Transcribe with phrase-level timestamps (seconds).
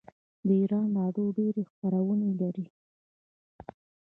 [0.45, 2.65] د ایران راډیو ډیرې خپرونې لري.